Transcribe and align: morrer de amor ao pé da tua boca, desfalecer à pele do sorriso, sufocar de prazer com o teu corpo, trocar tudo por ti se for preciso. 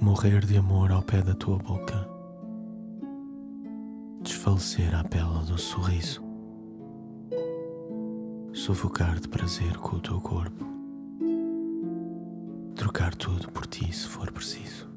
morrer 0.00 0.46
de 0.46 0.56
amor 0.56 0.90
ao 0.90 1.02
pé 1.02 1.20
da 1.20 1.34
tua 1.34 1.58
boca, 1.58 2.08
desfalecer 4.22 4.94
à 4.94 5.04
pele 5.04 5.44
do 5.46 5.58
sorriso, 5.58 6.22
sufocar 8.52 9.20
de 9.20 9.28
prazer 9.28 9.76
com 9.76 9.96
o 9.96 10.00
teu 10.00 10.18
corpo, 10.18 10.64
trocar 12.74 13.14
tudo 13.14 13.50
por 13.52 13.66
ti 13.66 13.92
se 13.92 14.08
for 14.08 14.32
preciso. 14.32 14.88